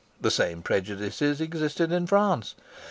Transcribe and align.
The 0.19 0.31
same 0.31 0.63
prejudices 0.63 1.39
existed 1.39 1.91
in 1.91 2.07
France. 2.07 2.55